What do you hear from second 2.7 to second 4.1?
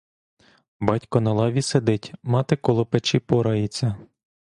печі порається.